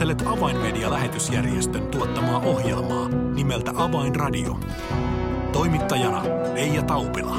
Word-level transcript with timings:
Kuuntelet 0.00 0.38
Avainmedia-lähetysjärjestön 0.38 1.86
tuottamaa 1.86 2.38
ohjelmaa 2.38 3.08
nimeltä 3.08 3.70
Avainradio. 3.76 4.60
Toimittajana 5.52 6.22
Leija 6.54 6.82
Taupila. 6.82 7.36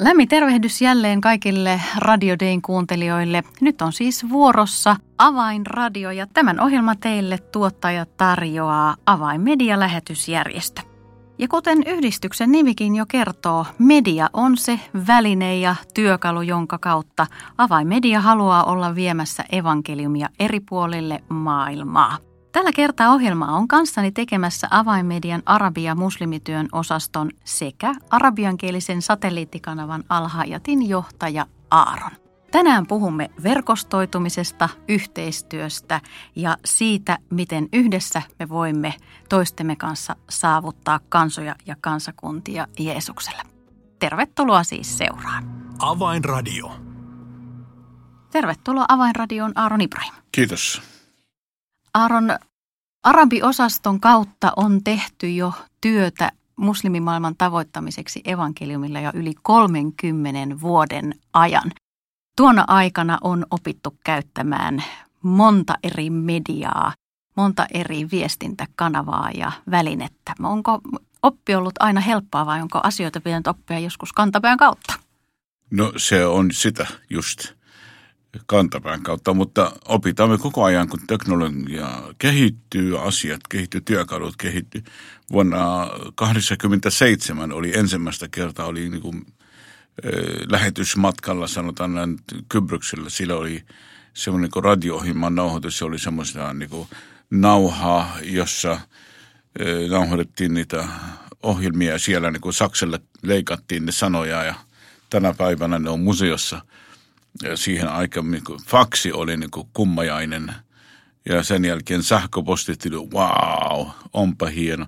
Lämmin 0.00 0.28
tervehdys 0.28 0.82
jälleen 0.82 1.20
kaikille 1.20 1.80
Radio 1.96 2.36
Dayn 2.40 2.62
kuuntelijoille. 2.62 3.42
Nyt 3.60 3.82
on 3.82 3.92
siis 3.92 4.28
vuorossa 4.28 4.96
Avainradio 5.18 6.10
ja 6.10 6.26
tämän 6.26 6.60
ohjelman 6.60 6.98
teille 6.98 7.38
tuottaja 7.38 8.06
tarjoaa 8.16 8.96
Avainmedia-lähetysjärjestö. 9.06 10.93
Ja 11.38 11.48
kuten 11.48 11.82
yhdistyksen 11.86 12.52
nimikin 12.52 12.96
jo 12.96 13.06
kertoo, 13.06 13.66
media 13.78 14.30
on 14.32 14.56
se 14.56 14.80
väline 15.06 15.58
ja 15.58 15.76
työkalu, 15.94 16.42
jonka 16.42 16.78
kautta 16.78 17.26
avainmedia 17.58 18.20
haluaa 18.20 18.64
olla 18.64 18.94
viemässä 18.94 19.44
evankeliumia 19.52 20.28
eri 20.38 20.60
puolille 20.60 21.24
maailmaa. 21.28 22.18
Tällä 22.52 22.72
kertaa 22.72 23.12
ohjelma 23.12 23.56
on 23.56 23.68
kanssani 23.68 24.12
tekemässä 24.12 24.68
avainmedian 24.70 25.42
arabia 25.46 25.94
muslimityön 25.94 26.68
osaston 26.72 27.30
sekä 27.44 27.94
arabiankielisen 28.10 29.02
satelliittikanavan 29.02 30.04
Alhajatin 30.08 30.88
johtaja 30.88 31.46
Aaron. 31.70 32.23
Tänään 32.54 32.86
puhumme 32.86 33.30
verkostoitumisesta, 33.42 34.68
yhteistyöstä 34.88 36.00
ja 36.36 36.56
siitä, 36.64 37.18
miten 37.30 37.68
yhdessä 37.72 38.22
me 38.38 38.48
voimme 38.48 38.94
toistemme 39.28 39.76
kanssa 39.76 40.16
saavuttaa 40.30 41.00
kansoja 41.08 41.56
ja 41.66 41.76
kansakuntia 41.80 42.66
Jeesukselle. 42.78 43.42
Tervetuloa 43.98 44.64
siis 44.64 44.98
seuraan. 44.98 45.44
Avainradio. 45.78 46.72
Tervetuloa 48.32 48.84
Avainradioon 48.88 49.52
Aaron 49.54 49.80
Ibrahim. 49.80 50.14
Kiitos. 50.32 50.82
Aaron, 51.94 52.38
arabiosaston 53.04 54.00
kautta 54.00 54.52
on 54.56 54.84
tehty 54.84 55.30
jo 55.30 55.52
työtä 55.80 56.32
muslimimaailman 56.56 57.36
tavoittamiseksi 57.36 58.20
evankeliumilla 58.24 59.00
jo 59.00 59.10
yli 59.14 59.32
30 59.42 60.60
vuoden 60.60 61.14
ajan. 61.32 61.70
Tuona 62.36 62.64
aikana 62.68 63.18
on 63.22 63.46
opittu 63.50 63.98
käyttämään 64.04 64.84
monta 65.22 65.74
eri 65.82 66.10
mediaa, 66.10 66.92
monta 67.36 67.66
eri 67.74 68.08
viestintäkanavaa 68.10 69.30
ja 69.34 69.52
välinettä. 69.70 70.34
Onko 70.42 70.80
oppi 71.22 71.54
ollut 71.54 71.74
aina 71.80 72.00
helppoa 72.00 72.46
vai 72.46 72.62
onko 72.62 72.80
asioita 72.82 73.20
pitänyt 73.20 73.46
oppia 73.46 73.78
joskus 73.78 74.12
kantapään 74.12 74.58
kautta? 74.58 74.92
No 75.70 75.92
se 75.96 76.26
on 76.26 76.50
sitä 76.52 76.86
just 77.10 77.52
kantapään 78.46 79.02
kautta, 79.02 79.34
mutta 79.34 79.72
opitaan 79.88 80.30
me 80.30 80.38
koko 80.38 80.64
ajan, 80.64 80.88
kun 80.88 81.00
teknologia 81.06 81.88
kehittyy, 82.18 83.06
asiat 83.06 83.40
kehittyy, 83.48 83.80
työkalut 83.80 84.36
kehittyy. 84.36 84.82
Vuonna 85.32 85.86
1987 86.16 87.52
oli 87.52 87.78
ensimmäistä 87.78 88.28
kertaa 88.28 88.66
oli 88.66 88.88
niin 88.88 89.02
kuin 89.02 89.26
lähetysmatkalla, 90.50 91.46
sanotaan 91.46 91.94
näin 91.94 92.18
Kybryksellä, 92.48 93.10
sillä 93.10 93.34
oli 93.36 93.64
semmoinen 94.14 94.50
niin 94.54 94.64
radio-ohjelman 94.64 95.34
nauhoitus, 95.34 95.78
se 95.78 95.84
oli 95.84 95.98
semmoista 95.98 96.52
niin 96.52 96.70
kuin 96.70 96.88
nauhaa, 97.30 98.16
jossa 98.22 98.80
nauhoitettiin 99.90 100.54
niitä 100.54 100.88
ohjelmia 101.42 101.92
ja 101.92 101.98
siellä 101.98 102.30
niin 102.30 102.40
kuin 102.40 102.52
Sakselle 102.52 103.00
leikattiin 103.22 103.86
ne 103.86 103.92
sanoja. 103.92 104.44
Ja 104.44 104.54
tänä 105.10 105.34
päivänä 105.34 105.78
ne 105.78 105.90
on 105.90 106.00
museossa. 106.00 106.64
Ja 107.42 107.56
siihen 107.56 107.88
aikaan 107.88 108.30
niin 108.30 108.44
kuin, 108.44 108.60
faksi 108.66 109.12
oli 109.12 109.36
niin 109.36 109.50
kuin 109.50 109.68
kummajainen. 109.72 110.54
Ja 111.28 111.42
sen 111.42 111.64
jälkeen 111.64 112.02
sähköpostit 112.02 112.84
wow, 113.14 113.88
onpa 114.12 114.46
hieno 114.46 114.86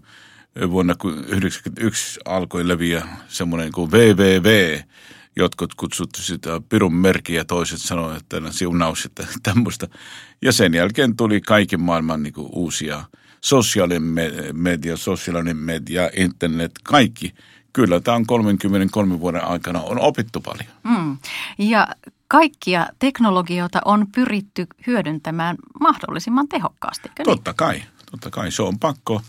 vuonna 0.70 0.94
1991 0.94 2.20
alkoi 2.24 2.68
leviä 2.68 3.08
semmoinen 3.28 3.72
kuin 3.72 3.92
VVV. 3.92 4.80
Jotkut 5.36 5.74
kutsuttu 5.74 6.22
sitä 6.22 6.60
pirun 6.68 6.94
merkiä, 6.94 7.44
toiset 7.44 7.78
sanoivat, 7.78 8.16
että 8.16 8.50
siunaus, 8.50 9.04
että 9.04 9.26
tämmöistä. 9.42 9.88
Ja 10.42 10.52
sen 10.52 10.74
jälkeen 10.74 11.16
tuli 11.16 11.40
kaiken 11.40 11.80
maailman 11.80 12.22
niin 12.22 12.32
kuin 12.32 12.48
uusia 12.52 13.04
sosiaalinen 13.40 14.02
media, 14.52 14.96
sosiaalinen 14.96 15.56
media, 15.56 16.10
internet, 16.16 16.72
kaikki. 16.82 17.34
Kyllä 17.72 18.00
tämä 18.00 18.16
on 18.16 18.26
33 18.26 19.20
vuoden 19.20 19.44
aikana 19.44 19.80
on 19.80 20.00
opittu 20.00 20.40
paljon. 20.40 20.68
Mm. 20.84 21.16
Ja 21.58 21.88
kaikkia 22.28 22.86
teknologioita 22.98 23.80
on 23.84 24.06
pyritty 24.14 24.66
hyödyntämään 24.86 25.56
mahdollisimman 25.80 26.48
tehokkaasti. 26.48 27.10
Totta 27.24 27.54
kai, 27.54 27.82
totta 28.10 28.30
kai. 28.30 28.50
Se 28.50 28.62
on 28.62 28.78
pakko 28.78 29.22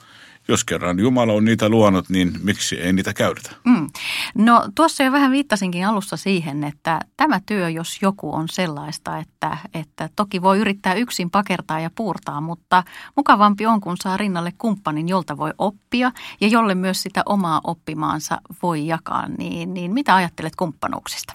jos 0.47 0.63
kerran 0.63 0.99
Jumala 0.99 1.33
on 1.33 1.45
niitä 1.45 1.69
luonut, 1.69 2.09
niin 2.09 2.33
miksi 2.43 2.75
ei 2.75 2.93
niitä 2.93 3.13
käytetä? 3.13 3.51
Mm. 3.65 3.89
No 4.35 4.69
tuossa 4.75 5.03
jo 5.03 5.11
vähän 5.11 5.31
viittasinkin 5.31 5.87
alussa 5.87 6.17
siihen, 6.17 6.63
että 6.63 6.99
tämä 7.17 7.41
työ, 7.45 7.69
jos 7.69 7.97
joku 8.01 8.35
on 8.35 8.49
sellaista, 8.49 9.17
että, 9.17 9.57
että 9.73 10.09
toki 10.15 10.41
voi 10.41 10.59
yrittää 10.59 10.93
yksin 10.93 11.29
pakertaa 11.29 11.79
ja 11.79 11.89
puurtaa, 11.95 12.41
mutta 12.41 12.83
mukavampi 13.15 13.65
on, 13.65 13.81
kun 13.81 13.97
saa 14.03 14.17
rinnalle 14.17 14.53
kumppanin, 14.57 15.09
jolta 15.09 15.37
voi 15.37 15.51
oppia 15.57 16.11
ja 16.41 16.47
jolle 16.47 16.75
myös 16.75 17.01
sitä 17.01 17.23
omaa 17.25 17.61
oppimaansa 17.63 18.41
voi 18.63 18.87
jakaa. 18.87 19.27
Niin, 19.37 19.73
niin 19.73 19.93
mitä 19.93 20.15
ajattelet 20.15 20.55
kumppanuuksista? 20.55 21.33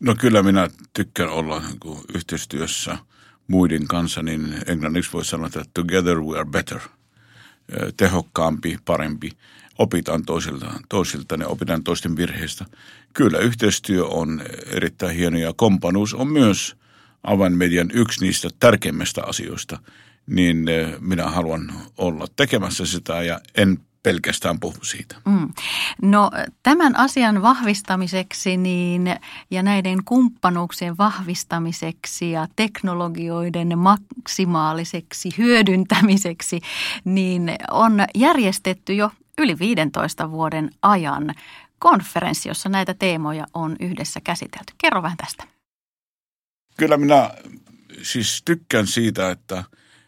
No 0.00 0.14
kyllä 0.14 0.42
minä 0.42 0.68
tykkään 0.92 1.30
olla 1.30 1.60
niin 1.60 2.00
yhteistyössä 2.14 2.98
muiden 3.48 3.86
kanssa, 3.86 4.22
niin 4.22 4.54
englanniksi 4.66 5.12
voi 5.12 5.24
sanoa, 5.24 5.46
että 5.46 5.64
together 5.74 6.20
we 6.20 6.38
are 6.38 6.50
better– 6.50 6.80
tehokkaampi, 7.96 8.78
parempi. 8.84 9.30
Opitaan 9.78 10.24
toisilta, 10.24 10.70
toisilta 10.88 11.36
ne 11.36 11.46
opitaan 11.46 11.84
toisten 11.84 12.16
virheistä. 12.16 12.64
Kyllä 13.14 13.38
yhteistyö 13.38 14.06
on 14.06 14.42
erittäin 14.66 15.16
hieno 15.16 15.38
ja 15.38 15.52
kompanuus 15.56 16.14
on 16.14 16.28
myös 16.28 16.76
avainmedian 17.24 17.90
yksi 17.94 18.24
niistä 18.24 18.48
tärkeimmistä 18.60 19.22
asioista. 19.22 19.78
Niin 20.26 20.66
minä 21.00 21.30
haluan 21.30 21.72
olla 21.96 22.26
tekemässä 22.36 22.86
sitä 22.86 23.22
ja 23.22 23.40
en 23.54 23.78
pelkästään 24.02 24.60
puhu 24.60 24.76
siitä. 24.82 25.16
Mm. 25.24 25.52
No 26.02 26.30
tämän 26.62 26.96
asian 26.96 27.42
vahvistamiseksi 27.42 28.56
niin, 28.56 29.16
ja 29.50 29.62
näiden 29.62 30.04
kumppanuuksien 30.04 30.98
vahvistamiseksi 30.98 32.30
ja 32.30 32.48
teknologioiden 32.56 33.78
maksimaaliseksi 33.78 35.28
hyödyntämiseksi, 35.38 36.60
niin 37.04 37.52
on 37.70 38.04
järjestetty 38.14 38.94
jo 38.94 39.10
yli 39.38 39.58
15 39.58 40.30
vuoden 40.30 40.70
ajan 40.82 41.34
konferenssi, 41.78 42.48
jossa 42.48 42.68
näitä 42.68 42.94
teemoja 42.94 43.46
on 43.54 43.76
yhdessä 43.80 44.20
käsitelty. 44.20 44.74
Kerro 44.78 45.02
vähän 45.02 45.16
tästä. 45.16 45.44
Kyllä 46.76 46.96
minä 46.96 47.30
siis 48.02 48.42
tykkään 48.44 48.86
siitä, 48.86 49.30
että 49.30 49.64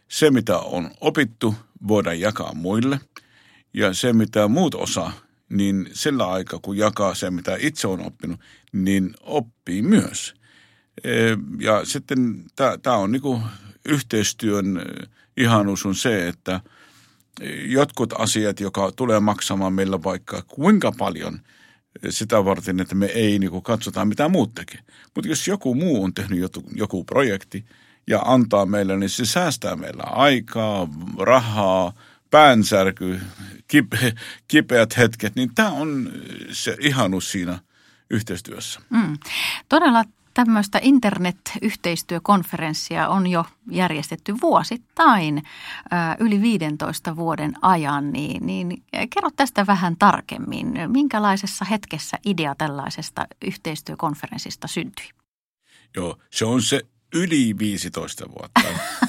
se 0.08 0.30
mitä 0.30 0.58
on 0.58 0.90
opittu 1.00 1.54
voidaan 1.88 2.20
jakaa 2.20 2.54
muille– 2.54 3.00
ja 3.74 3.94
se, 3.94 4.12
mitä 4.12 4.48
muut 4.48 4.74
osaa, 4.74 5.12
niin 5.48 5.88
sillä 5.92 6.30
aikaa, 6.30 6.58
kun 6.62 6.76
jakaa 6.76 7.14
se, 7.14 7.30
mitä 7.30 7.56
itse 7.60 7.86
on 7.86 8.00
oppinut, 8.00 8.40
niin 8.72 9.14
oppii 9.20 9.82
myös. 9.82 10.34
E, 11.04 11.10
ja 11.60 11.84
sitten 11.84 12.44
tämä 12.82 12.96
on 12.96 13.12
niinku 13.12 13.40
yhteistyön 13.84 14.82
ihanuus 15.36 15.86
on 15.86 15.94
se, 15.94 16.28
että 16.28 16.60
jotkut 17.66 18.12
asiat, 18.18 18.60
joka 18.60 18.92
tulee 18.96 19.20
maksamaan 19.20 19.72
meillä 19.72 20.02
vaikka 20.02 20.42
kuinka 20.42 20.92
paljon 20.98 21.40
sitä 22.08 22.44
varten, 22.44 22.80
että 22.80 22.94
me 22.94 23.06
ei 23.06 23.38
niinku 23.38 23.60
katsota 23.60 24.04
mitä 24.04 24.28
muut 24.28 24.54
tekee. 24.54 24.80
Mutta 25.14 25.28
jos 25.28 25.48
joku 25.48 25.74
muu 25.74 26.04
on 26.04 26.14
tehnyt 26.14 26.38
joku, 26.38 26.62
joku 26.74 27.04
projekti 27.04 27.64
ja 28.06 28.22
antaa 28.24 28.66
meille, 28.66 28.96
niin 28.96 29.10
se 29.10 29.26
säästää 29.26 29.76
meillä 29.76 30.02
aikaa, 30.02 30.88
rahaa– 31.18 31.92
päänsärky, 32.34 33.20
kipe, 33.68 34.12
kipeät 34.48 34.96
hetket, 34.96 35.34
niin 35.34 35.54
tämä 35.54 35.70
on 35.70 36.12
se 36.52 36.76
ihanus 36.80 37.32
siinä 37.32 37.58
yhteistyössä. 38.10 38.80
Mm. 38.90 39.18
Todella 39.68 40.04
tämmöistä 40.34 40.78
internet-yhteistyökonferenssia 40.82 43.08
on 43.08 43.26
jo 43.26 43.46
järjestetty 43.70 44.34
vuosittain 44.42 45.42
yli 46.18 46.42
15 46.42 47.16
vuoden 47.16 47.52
ajan, 47.62 48.12
niin, 48.12 48.46
niin 48.46 48.82
kerro 49.10 49.30
tästä 49.36 49.66
vähän 49.66 49.96
tarkemmin. 49.96 50.72
Minkälaisessa 50.86 51.64
hetkessä 51.64 52.18
idea 52.24 52.54
tällaisesta 52.58 53.26
yhteistyökonferenssista 53.44 54.66
syntyi? 54.66 55.08
Joo, 55.96 56.18
se 56.30 56.44
on 56.44 56.62
se 56.62 56.80
yli 57.14 57.58
15 57.58 58.24
vuotta. 58.28 58.60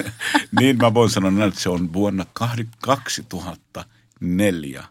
niin 0.59 0.77
mä 0.77 0.93
voin 0.93 1.09
sanoa, 1.09 1.45
että 1.45 1.59
se 1.59 1.69
on 1.69 1.93
vuonna 1.93 2.25
2004 2.81 4.83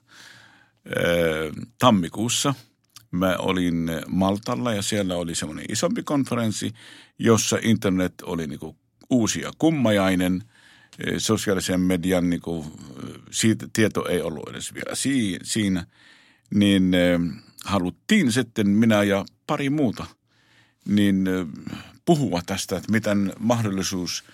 tammikuussa. 1.79 2.55
Mä 3.11 3.37
olin 3.39 3.91
Maltalla 4.07 4.75
ja 4.75 4.83
siellä 4.83 5.17
oli 5.17 5.35
semmoinen 5.35 5.67
isompi 5.69 6.03
konferenssi, 6.03 6.73
jossa 7.19 7.59
internet 7.63 8.15
oli 8.23 8.47
niinku 8.47 8.77
uusi 9.11 9.41
ja 9.41 9.53
kummajainen. 9.59 10.45
sosiaalisen 11.19 11.81
median 11.81 12.31
niin 12.31 12.43
kuin, 12.43 12.73
siitä 13.31 13.67
tieto 13.73 14.09
ei 14.09 14.23
ollut 14.23 14.49
edes 14.49 14.75
vielä 14.75 14.95
siinä, 15.43 15.87
niin 16.55 16.93
haluttiin 17.65 18.33
sitten 18.33 18.69
minä 18.69 19.03
ja 19.03 19.25
pari 19.47 19.71
muuta 19.71 20.07
niin 20.89 21.25
puhua 22.05 22.43
tästä, 22.47 22.77
että 22.77 22.93
miten 22.93 23.33
mahdollisuus, 23.39 24.25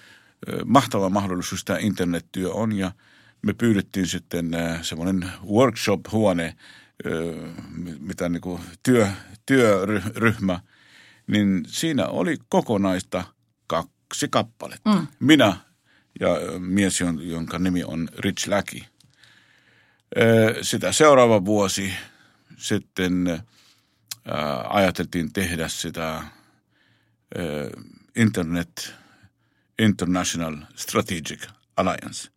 mahtava 0.65 1.09
mahdollisuus 1.09 1.65
tämä 1.65 1.79
internettyö 1.79 2.53
on 2.53 2.73
ja 2.73 2.93
me 3.43 3.53
pyydettiin 3.53 4.07
sitten 4.07 4.51
semmoinen 4.83 5.31
workshop-huone, 5.47 6.57
mitä 7.99 8.29
niin 8.29 8.41
kuin 8.41 8.61
työ, 8.83 9.09
työryhmä, 9.47 10.61
niin 11.27 11.63
siinä 11.67 12.07
oli 12.07 12.37
kokonaista 12.49 13.25
kaksi 13.67 14.29
kappaletta. 14.31 14.95
Mm. 14.95 15.07
Minä 15.21 15.57
ja 16.21 16.29
mies, 16.59 17.01
jonka 17.21 17.59
nimi 17.59 17.85
on 17.85 18.09
Rich 18.19 18.49
Läki. 18.49 18.87
Sitä 20.63 20.93
seuraava 20.93 21.45
vuosi 21.45 21.93
sitten 22.57 23.43
ajateltiin 24.69 25.33
tehdä 25.33 25.69
sitä 25.69 26.23
Internet 28.17 28.94
International 29.79 30.56
Strategic 30.77 31.47
Alliance. 31.77 32.31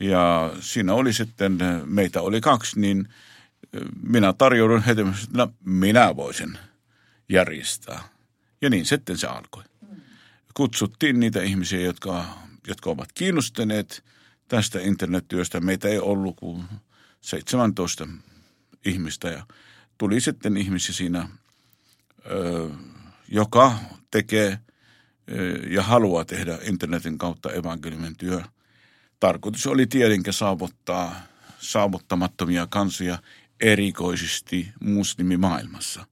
Ja 0.00 0.52
siinä 0.60 0.94
oli 0.94 1.12
sitten, 1.12 1.58
meitä 1.84 2.20
oli 2.22 2.40
kaksi, 2.40 2.80
niin 2.80 3.08
minä 4.02 4.32
tarjoudun 4.32 4.82
heti, 4.82 5.00
että 5.00 5.14
no, 5.32 5.52
minä 5.64 6.16
voisin 6.16 6.58
järjestää. 7.28 8.08
Ja 8.62 8.70
niin 8.70 8.86
sitten 8.86 9.18
se 9.18 9.26
alkoi. 9.26 9.64
Kutsuttiin 10.54 11.20
niitä 11.20 11.42
ihmisiä, 11.42 11.80
jotka 11.80 12.24
jotka 12.66 12.90
ovat 12.90 13.12
kiinnostuneet 13.12 14.04
tästä 14.48 14.80
internettyöstä. 14.80 15.60
Meitä 15.60 15.88
ei 15.88 15.98
ollut 15.98 16.36
kuin 16.36 16.64
17 17.20 18.08
ihmistä 18.84 19.28
ja 19.28 19.46
tuli 19.98 20.20
sitten 20.20 20.56
ihmisiä 20.56 20.94
siinä, 20.94 21.28
joka 23.28 23.78
tekee 24.10 24.58
ja 25.70 25.82
haluaa 25.82 26.24
tehdä 26.24 26.58
internetin 26.62 27.18
kautta 27.18 27.52
evankeliumin 27.52 28.16
työ. 28.16 28.42
Tarkoitus 29.20 29.66
oli 29.66 29.86
tietenkin 29.86 30.32
saavuttaa 30.32 31.20
saavuttamattomia 31.58 32.66
kansoja 32.70 33.18
erikoisesti 33.60 34.68
muslimimaailmassa. 34.80 36.06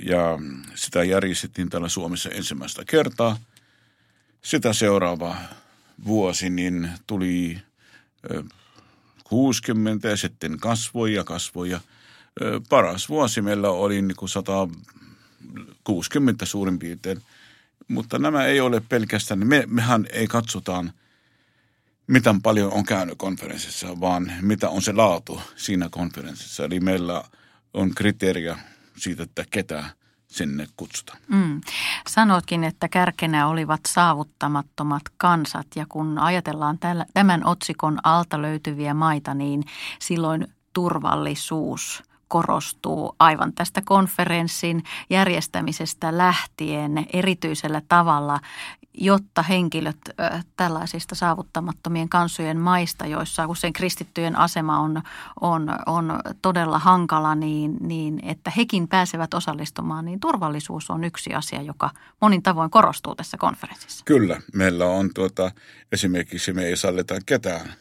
Ja 0.00 0.38
sitä 0.74 1.04
järjestettiin 1.04 1.70
täällä 1.70 1.88
Suomessa 1.88 2.30
ensimmäistä 2.30 2.82
kertaa– 2.86 3.38
sitä 4.42 4.72
seuraava 4.72 5.36
vuosi 6.04 6.50
niin 6.50 6.90
tuli 7.06 7.58
60 9.24 10.08
ja 10.08 10.16
sitten 10.16 10.58
kasvoi 10.58 11.14
ja 11.14 11.24
kasvoi 11.24 11.70
ja 11.70 11.80
paras 12.68 13.08
vuosi 13.08 13.42
meillä 13.42 13.70
oli 13.70 14.02
niin 14.02 14.16
kuin 14.16 14.28
160 15.38 16.46
suurin 16.46 16.78
piirtein. 16.78 17.22
Mutta 17.88 18.18
nämä 18.18 18.44
ei 18.44 18.60
ole 18.60 18.82
pelkästään, 18.88 19.46
me, 19.46 19.64
mehän 19.66 20.06
ei 20.12 20.26
katsotaan, 20.26 20.92
miten 22.06 22.42
paljon 22.42 22.72
on 22.72 22.84
käynyt 22.84 23.18
konferenssissa, 23.18 24.00
vaan 24.00 24.32
mitä 24.40 24.68
on 24.68 24.82
se 24.82 24.92
laatu 24.92 25.40
siinä 25.56 25.88
konferenssissa. 25.90 26.64
Eli 26.64 26.80
meillä 26.80 27.24
on 27.74 27.94
kriteeriä 27.94 28.58
siitä, 28.96 29.22
että 29.22 29.44
ketä 29.50 29.84
sinne 30.28 30.66
kutsuta. 30.76 31.16
Mm. 31.28 31.60
Sanotkin, 32.08 32.64
että 32.64 32.88
kärkenä 32.88 33.48
olivat 33.48 33.80
saavuttamattomat 33.86 35.02
kansat 35.16 35.66
ja 35.76 35.86
kun 35.88 36.18
ajatellaan 36.18 36.78
tämän 37.14 37.46
otsikon 37.46 37.98
alta 38.02 38.42
löytyviä 38.42 38.94
maita, 38.94 39.34
niin 39.34 39.64
silloin 39.98 40.46
turvallisuus 40.72 42.02
korostuu 42.28 43.16
aivan 43.18 43.52
tästä 43.52 43.82
konferenssin 43.84 44.84
järjestämisestä 45.10 46.18
lähtien 46.18 47.06
erityisellä 47.12 47.82
tavalla 47.88 48.40
jotta 49.00 49.42
henkilöt 49.42 49.96
tällaisista 50.56 51.14
saavuttamattomien 51.14 52.08
kansojen 52.08 52.60
maista, 52.60 53.06
joissa 53.06 53.46
usein 53.46 53.72
kristittyjen 53.72 54.36
asema 54.36 54.78
on, 54.78 55.02
on, 55.40 55.68
on 55.86 56.20
todella 56.42 56.78
hankala, 56.78 57.34
niin, 57.34 57.76
niin 57.80 58.20
että 58.22 58.52
hekin 58.56 58.88
pääsevät 58.88 59.34
osallistumaan, 59.34 60.04
niin 60.04 60.20
turvallisuus 60.20 60.90
on 60.90 61.04
yksi 61.04 61.34
asia, 61.34 61.62
joka 61.62 61.90
monin 62.20 62.42
tavoin 62.42 62.70
korostuu 62.70 63.14
tässä 63.14 63.36
konferenssissa. 63.36 64.04
Kyllä, 64.04 64.40
meillä 64.54 64.86
on 64.86 65.10
tuota, 65.14 65.50
esimerkiksi 65.92 66.52
me 66.52 66.64
ei 66.64 66.76
sallita 66.76 67.14
ketään 67.26 67.72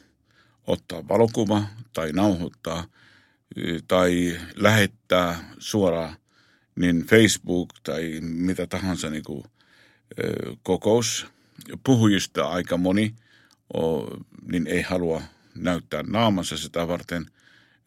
ottaa 0.67 1.07
valokuva 1.07 1.61
tai 1.93 2.11
nauhoittaa 2.11 2.83
tai 3.87 4.39
lähettää 4.55 5.53
suoraan 5.59 6.17
niin 6.75 7.05
Facebook 7.05 7.73
tai 7.83 8.19
mitä 8.21 8.67
tahansa 8.67 9.09
niin 9.09 9.23
kuin– 9.23 9.43
kokous. 10.63 11.27
Puhujista 11.83 12.47
aika 12.47 12.77
moni 12.77 13.15
niin 14.51 14.67
ei 14.67 14.81
halua 14.81 15.21
näyttää 15.55 16.03
naamansa 16.03 16.57
sitä 16.57 16.87
varten, 16.87 17.25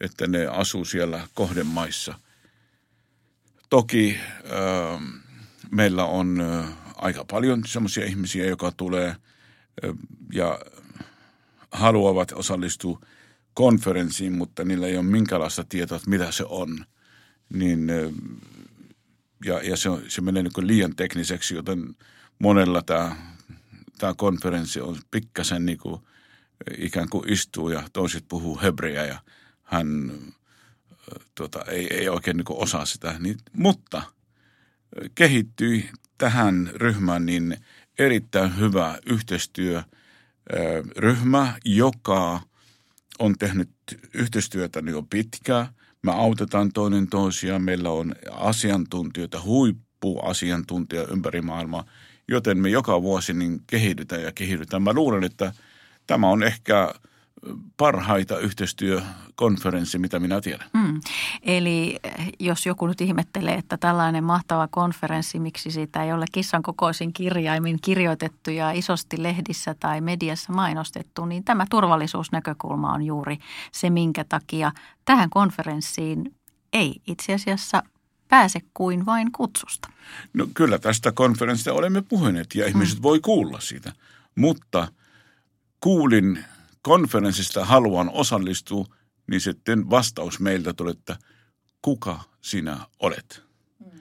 että 0.01 0.27
ne 0.27 0.47
asuu 0.47 0.85
siellä 0.85 1.29
kohdemaissa. 1.35 2.15
Toki 3.71 4.21
meillä 5.71 6.05
on 6.05 6.43
aika 6.97 7.25
paljon 7.25 7.63
sellaisia 7.67 8.05
ihmisiä, 8.05 8.47
jotka 8.47 8.73
tulee 8.73 9.17
ja 10.33 10.59
haluavat 11.73 12.33
osallistua 12.33 13.01
konferenssiin, 13.55 14.33
mutta 14.33 14.65
niillä 14.65 14.87
ei 14.87 14.97
ole 14.97 15.05
minkäänlaista 15.05 15.65
tietoa, 15.69 15.97
että 15.97 16.11
mitä 16.11 16.33
se 16.33 16.45
on. 16.49 16.85
Niin 17.53 17.89
ja, 19.45 19.63
ja 19.63 19.77
se, 19.77 19.89
on, 19.89 20.03
se 20.09 20.21
menee 20.21 20.43
niin 20.43 20.67
liian 20.67 20.97
tekniseksi, 20.97 21.55
joten 21.55 21.97
monella 22.39 22.83
tämä, 22.83 23.17
tämä 23.99 24.15
konferenssi 24.17 24.81
on 24.81 24.97
pikkasen 25.11 25.67
niin 25.67 25.79
kuin, 25.79 26.01
ikään 26.79 27.09
kuin 27.09 27.33
istuu 27.33 27.69
ja 27.69 27.83
toiset 27.93 28.25
puhuu 28.29 28.61
hebreä 28.63 29.07
ja 29.07 29.21
hän 29.63 30.13
tuota, 31.35 31.65
ei, 31.65 31.95
ei 31.95 32.09
oikein 32.09 32.37
niin 32.37 32.47
osaa 32.49 32.87
sitä. 32.87 33.15
Niin, 33.19 33.39
mutta 33.53 34.03
kehittyi 35.15 35.91
tähän 36.19 36.71
ryhmään 36.75 37.27
niin 37.27 37.57
erittäin 37.99 38.59
hyvä 38.59 38.99
yhteistyöryhmä, 39.07 41.55
joka 41.65 42.41
on 43.21 43.35
tehnyt 43.39 43.71
yhteistyötä 44.15 44.83
jo 44.87 45.03
pitkään– 45.03 45.67
me 46.03 46.13
autetaan 46.13 46.73
toinen 46.73 47.07
toisiaan. 47.07 47.63
Meillä 47.63 47.91
on 47.91 48.15
asiantuntijoita, 48.31 49.43
huippuasiantuntija 49.43 51.07
ympäri 51.11 51.41
maailmaa, 51.41 51.85
joten 52.29 52.59
me 52.59 52.69
joka 52.69 53.03
vuosi 53.03 53.33
niin 53.33 53.61
kehitytään 53.67 54.23
ja 54.23 54.33
kehitytään. 54.33 54.83
Mä 54.83 54.93
luulen, 54.93 55.25
että 55.25 55.53
tämä 56.07 56.29
on 56.29 56.43
ehkä 56.43 56.95
parhaita 57.77 58.39
yhteistyökonferenssi, 58.39 59.99
mitä 59.99 60.21
minä 60.21 60.41
tiedän. 60.41 60.69
Mm. 60.73 61.01
Eli 61.43 61.99
eh, 62.05 62.33
jos 62.39 62.67
joku 62.67 62.87
nyt 62.87 63.01
ihmettelee, 63.01 63.55
että 63.55 63.77
tällainen 63.77 64.25
mahtava 64.25 64.69
konferenssi, 64.69 65.39
miksi 65.39 65.71
siitä 65.71 66.05
ei 66.05 66.13
ole 66.13 66.25
kissan 66.33 66.63
kokoisin 66.63 67.13
kirjaimin 67.13 67.79
kirjoitettu 67.83 68.51
ja 68.51 68.71
isosti 68.71 69.23
lehdissä 69.23 69.75
tai 69.81 70.01
mediassa 70.01 70.53
mainostettu, 70.53 71.25
niin 71.25 71.45
tämä 71.45 71.67
turvallisuusnäkökulma 71.71 72.93
on 72.93 73.03
juuri 73.03 73.39
se, 73.73 73.91
minkä 73.91 74.25
takia 74.25 74.73
tähän 75.05 75.31
konferenssiin 75.31 76.35
ei 76.73 77.01
itse 77.07 77.35
asiassa 77.35 77.83
pääse 78.29 78.61
kuin 78.75 79.07
vain 79.07 79.33
kutsusta. 79.33 79.89
No 80.33 80.47
kyllä 80.55 80.79
tästä 80.79 81.13
konferenssista 81.13 81.73
olemme 81.73 82.03
puhuneet 82.03 82.55
ja 82.55 82.67
ihmiset 82.67 82.99
mm. 82.99 83.03
voi 83.03 83.21
kuulla 83.21 83.61
siitä, 83.61 83.93
mutta 84.35 84.89
kuulin 85.81 86.45
konferenssista 86.83 87.65
haluan 87.65 88.11
osallistua, 88.13 88.85
niin 89.27 89.41
sitten 89.41 89.91
vastaus 89.91 90.41
meiltä 90.41 90.73
tuli, 90.73 90.91
että 90.91 91.17
kuka 91.83 92.21
sinä 92.41 92.87
olet? 92.99 93.43
Mm. 93.79 94.01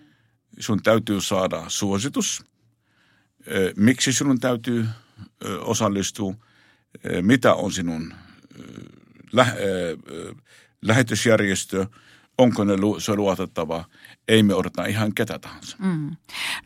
Sun 0.59 0.83
täytyy 0.83 1.21
saada 1.21 1.63
suositus. 1.67 2.43
Miksi 3.75 4.13
sinun 4.13 4.39
täytyy 4.39 4.87
osallistua? 5.59 6.33
Mitä 7.21 7.53
on 7.53 7.71
sinun 7.71 8.13
lähetysjärjestö? 10.81 11.85
onko 12.39 12.63
ne 12.63 12.73
se 12.99 13.15
luotettava, 13.15 13.85
ei 14.27 14.43
me 14.43 14.53
odota 14.53 14.85
ihan 14.85 15.13
ketä 15.13 15.39
tahansa. 15.39 15.77
Mm. 15.79 16.15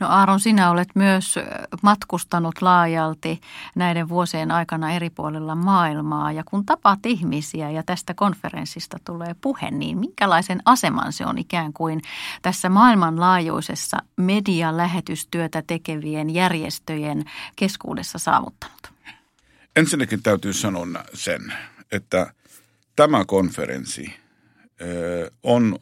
No 0.03 0.09
Aaron, 0.09 0.39
sinä 0.39 0.71
olet 0.71 0.89
myös 0.95 1.35
matkustanut 1.81 2.61
laajalti 2.61 3.41
näiden 3.75 4.09
vuosien 4.09 4.51
aikana 4.51 4.91
eri 4.91 5.09
puolilla 5.09 5.55
maailmaa 5.55 6.31
ja 6.31 6.43
kun 6.43 6.65
tapaat 6.65 7.05
ihmisiä 7.05 7.69
ja 7.69 7.83
tästä 7.83 8.13
konferenssista 8.13 8.97
tulee 9.05 9.35
puhe, 9.41 9.71
niin 9.71 9.97
minkälaisen 9.97 10.61
aseman 10.65 11.13
se 11.13 11.25
on 11.25 11.37
ikään 11.37 11.73
kuin 11.73 12.01
tässä 12.41 12.69
maailmanlaajuisessa 12.69 13.97
medialähetystyötä 14.17 15.63
tekevien 15.67 16.29
järjestöjen 16.29 17.23
keskuudessa 17.55 18.19
saavuttanut? 18.19 18.91
ensinnäkin 19.75 20.23
täytyy 20.23 20.53
sanoa 20.53 20.85
sen, 21.13 21.53
että 21.91 22.33
tämä 22.95 23.25
konferenssi 23.25 24.13
on 25.43 25.79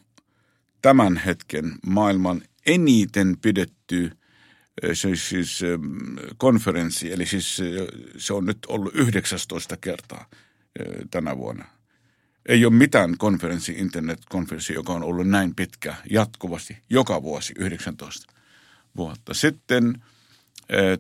tämän 0.82 1.18
hetken 1.18 1.72
maailman 1.86 2.42
eniten 2.66 3.38
pidetty 3.42 4.12
siis, 4.94 5.30
siis 5.30 5.60
konferenssi, 6.38 7.14
eli 7.14 7.26
siis 7.26 7.62
se 8.18 8.34
on 8.34 8.46
nyt 8.46 8.58
ollut 8.68 8.96
19 8.96 9.78
kertaa 9.78 10.26
tänä 11.12 11.38
vuonna. 11.38 11.66
Ei 12.46 12.66
ole 12.66 12.74
mitään 12.74 13.18
konferenssi, 13.18 13.72
internetkonferenssi, 13.78 14.74
joka 14.74 14.94
on 14.94 15.04
ollut 15.04 15.28
näin 15.28 15.56
pitkä 15.56 15.96
jatkuvasti, 16.10 16.78
joka 16.90 17.22
vuosi 17.24 17.54
19 17.58 18.34
vuotta. 18.98 19.34
Sitten 19.34 20.04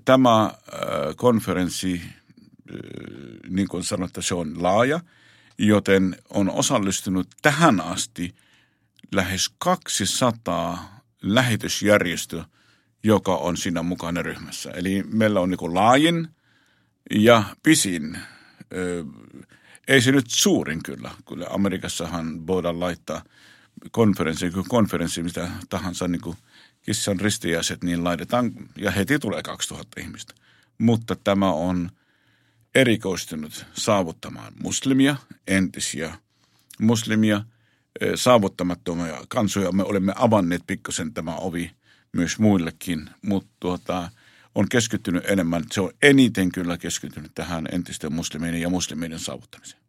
tämä 0.06 0.53
konferenssi, 1.15 2.01
niin 3.50 3.68
kuin 3.68 3.84
sanottu, 3.84 4.22
se 4.22 4.36
on 4.36 4.63
laaja, 4.63 5.00
joten 5.58 6.15
on 6.30 6.50
osallistunut 6.50 7.27
tähän 7.41 7.82
asti 7.82 8.36
lähes 9.12 9.50
200 9.58 10.90
lähetysjärjestöä, 11.22 12.46
joka 13.04 13.36
on 13.36 13.58
siinä 13.58 13.84
mukana 13.84 14.22
ryhmässä. 14.22 14.72
Eli 14.72 15.04
meillä 15.04 15.40
on 15.40 15.50
niin 15.50 15.74
laajin 15.74 16.28
ja 17.16 17.44
pisin. 17.63 18.18
Ei 19.88 20.01
se 20.01 20.12
nyt 20.12 20.25
suurin 20.28 20.84
kyllä. 20.84 21.12
Kyllä 21.28 21.48
Amerikassahan 21.50 22.48
voidaan 22.48 22.80
laittaa 22.80 23.24
konferenssi, 23.92 24.51
konferenssi 24.68 25.24
mitä 25.24 25.50
tahansa 25.70 26.08
niin 26.08 26.22
kuin 26.22 26.38
kissan 26.82 27.20
ristijäiset, 27.20 27.84
niin 27.84 28.04
laitetaan 28.04 28.51
ja 28.78 28.92
heti 28.92 29.20
tulee 29.20 29.44
2000 29.44 30.01
ihmistä. 30.01 30.34
Mutta 30.78 31.16
tämä 31.16 31.51
on 31.51 31.90
erikoistunut 32.75 33.66
saavuttamaan 33.74 34.54
muslimia, 34.63 35.16
entisiä 35.48 36.18
muslimia, 36.80 37.42
saavuttamattomia 38.15 39.17
kansoja. 39.27 39.71
Me 39.71 39.83
olemme 39.83 40.13
avanneet 40.15 40.62
pikkasen 40.67 41.13
tämä 41.13 41.36
ovi 41.36 41.71
myös 42.13 42.39
muillekin, 42.39 43.10
mutta 43.21 43.50
tuota, 43.60 44.10
on 44.55 44.69
keskittynyt 44.69 45.29
enemmän, 45.29 45.63
se 45.71 45.81
on 45.81 45.91
eniten 46.01 46.51
kyllä 46.51 46.77
keskittynyt 46.77 47.31
tähän 47.36 47.67
entisten 47.71 48.13
muslimien 48.13 48.62
ja 48.62 48.69
muslimien 48.69 49.19
saavuttamiseen. 49.19 49.81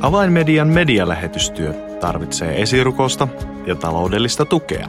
Avainmedian 0.00 0.68
medialähetystyö 0.68 1.72
tarvitsee 2.00 2.62
esirukosta 2.62 3.28
ja 3.66 3.74
taloudellista 3.74 4.44
tukea. 4.44 4.88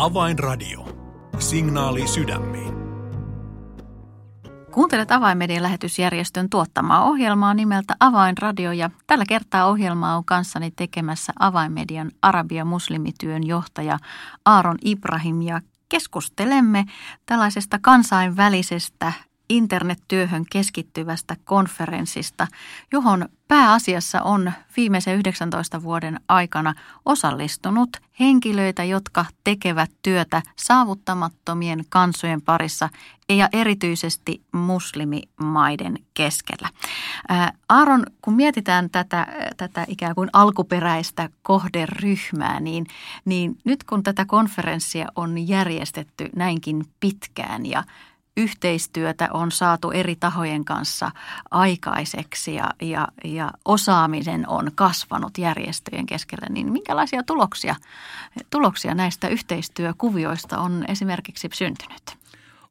Avainradio. 0.00 0.84
Signaali 1.38 2.08
sydämiin. 2.08 2.74
Kuuntelet 4.72 5.12
Avainmedian 5.12 5.62
lähetysjärjestön 5.62 6.50
tuottamaa 6.50 7.04
ohjelmaa 7.04 7.54
nimeltä 7.54 7.94
Avainradio 8.00 8.72
ja 8.72 8.90
tällä 9.06 9.24
kertaa 9.28 9.66
ohjelmaa 9.66 10.16
on 10.16 10.24
kanssani 10.24 10.70
tekemässä 10.70 11.32
Avainmedian 11.38 12.10
arabia 12.22 12.64
muslimityön 12.64 13.46
johtaja 13.46 13.98
Aaron 14.44 14.78
Ibrahim 14.84 15.42
ja 15.42 15.60
keskustelemme 15.88 16.84
tällaisesta 17.26 17.78
kansainvälisestä 17.82 19.12
internettyöhön 19.50 20.44
keskittyvästä 20.50 21.36
konferenssista, 21.44 22.46
johon 22.92 23.28
pääasiassa 23.48 24.22
on 24.22 24.52
viimeisen 24.76 25.18
19 25.18 25.82
vuoden 25.82 26.20
aikana 26.28 26.74
osallistunut 27.06 27.96
henkilöitä, 28.20 28.84
jotka 28.84 29.24
tekevät 29.44 29.90
työtä 30.02 30.42
saavuttamattomien 30.56 31.84
kansojen 31.88 32.42
parissa 32.42 32.88
ja 33.28 33.48
erityisesti 33.52 34.42
muslimimaiden 34.52 35.98
keskellä. 36.14 36.68
Aaron, 37.68 38.06
kun 38.22 38.34
mietitään 38.34 38.90
tätä, 38.90 39.26
tätä 39.56 39.84
ikään 39.88 40.14
kuin 40.14 40.30
alkuperäistä 40.32 41.28
kohderyhmää, 41.42 42.60
niin, 42.60 42.86
niin 43.24 43.58
nyt 43.64 43.84
kun 43.84 44.02
tätä 44.02 44.24
konferenssia 44.24 45.06
on 45.16 45.48
järjestetty 45.48 46.28
näinkin 46.36 46.84
pitkään 47.00 47.66
ja 47.66 47.84
yhteistyötä 48.36 49.28
on 49.32 49.52
saatu 49.52 49.90
eri 49.90 50.16
tahojen 50.16 50.64
kanssa 50.64 51.10
aikaiseksi 51.50 52.54
ja, 52.54 52.70
ja, 52.82 53.08
ja 53.24 53.50
osaaminen 53.64 54.48
on 54.48 54.70
kasvanut 54.74 55.38
järjestöjen 55.38 56.06
keskellä, 56.06 56.46
niin 56.50 56.72
minkälaisia 56.72 57.22
tuloksia, 57.22 57.76
tuloksia 58.50 58.94
näistä 58.94 59.28
yhteistyökuvioista 59.28 60.58
on 60.58 60.84
esimerkiksi 60.88 61.48
syntynyt? 61.54 62.02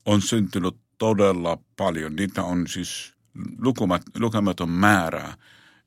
On 0.06 0.22
syntynyt 0.22 0.76
todella 0.98 1.58
paljon. 1.78 2.16
Niitä 2.16 2.44
on 2.44 2.68
siis 2.68 3.14
lukumat, 3.58 4.02
lukematon 4.20 4.70
määrä 4.70 5.34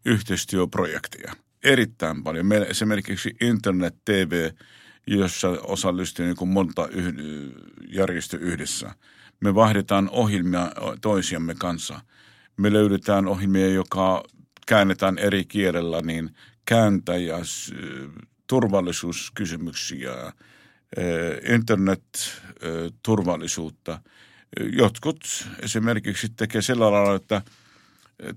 yhteistyöprojekteja. 0.05 1.33
Erittäin 1.65 2.23
paljon. 2.23 2.47
Meillä 2.47 2.67
esimerkiksi 2.67 3.37
Internet 3.41 3.95
TV, 4.05 4.51
jossa 5.07 5.49
osallistuu 5.49 6.27
niin 6.27 6.49
monta 6.49 6.89
yh, 6.89 7.15
järjestö 7.89 8.37
yhdessä– 8.37 8.95
me 9.43 9.55
vaihdetaan 9.55 10.09
ohjelmia 10.11 10.73
toisiamme 11.01 11.55
kanssa. 11.59 12.01
Me 12.57 12.73
löydetään 12.73 13.29
ohjelmia, 13.29 13.69
joka 13.69 14.25
käännetään 14.67 15.19
eri 15.19 15.45
kielellä, 15.45 16.01
niin 16.01 16.31
kääntäjä, 16.65 17.39
turvallisuuskysymyksiä, 18.47 20.33
internet-turvallisuutta. 21.49 24.01
Jotkut 24.73 25.49
esimerkiksi 25.63 26.29
tekee 26.29 26.63
sillä 26.63 26.93
lailla, 26.93 27.15
että 27.15 27.43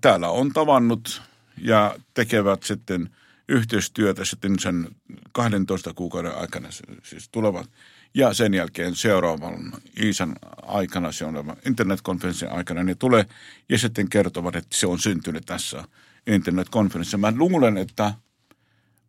täällä 0.01 0.29
on 0.29 0.53
tavannut 0.53 1.21
ja 1.57 1.95
tekevät 2.13 2.63
sitten 2.63 3.09
yhteistyötä 3.49 4.25
sitten 4.25 4.59
sen 4.59 4.87
12 5.31 5.93
kuukauden 5.93 6.37
aikana, 6.37 6.69
siis 7.03 7.29
tulevat– 7.29 7.69
ja 8.15 8.33
sen 8.33 8.53
jälkeen 8.53 8.95
seuraavan 8.95 9.73
Iisan 10.03 10.35
aikana, 10.61 11.11
se 11.11 11.25
on 11.25 11.57
internetkonferenssin 11.65 12.51
aikana, 12.51 12.83
niin 12.83 12.97
tulee 12.97 13.25
ja 13.69 13.77
sitten 13.77 14.09
kertovat, 14.09 14.55
että 14.55 14.77
se 14.77 14.87
on 14.87 14.99
syntynyt 14.99 15.45
tässä 15.45 15.83
internetkonferenssissa. 16.27 17.17
Mä 17.17 17.33
luulen, 17.37 17.77
että 17.77 18.13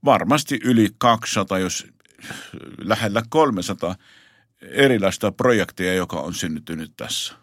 varmasti 0.05 0.61
yli 0.65 0.89
200, 0.99 1.59
jos 1.59 1.87
lähellä 2.79 3.23
300 3.29 3.95
erilaista 4.61 5.33
projekteja, 5.33 5.95
joka 5.95 6.17
on 6.17 6.35
syntynyt 6.35 6.93
tässä. 6.97 7.35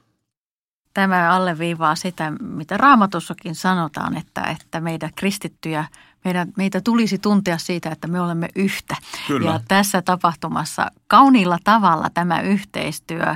Tämä 0.93 1.31
alleviivaa 1.31 1.95
sitä, 1.95 2.31
mitä 2.31 2.77
raamatussakin 2.77 3.55
sanotaan, 3.55 4.17
että, 4.17 4.41
että 4.41 4.81
meidän 4.81 5.13
kristittyjä– 5.15 5.85
meidän, 6.25 6.53
meitä 6.57 6.81
tulisi 6.81 7.17
tuntea 7.17 7.57
siitä, 7.57 7.89
että 7.89 8.07
me 8.07 8.21
olemme 8.21 8.49
yhtä. 8.55 8.95
Kyllä. 9.27 9.51
Ja 9.51 9.59
tässä 9.67 10.01
tapahtumassa 10.01 10.91
kauniilla 11.07 11.57
tavalla 11.63 12.09
tämä 12.13 12.41
yhteistyö, 12.41 13.35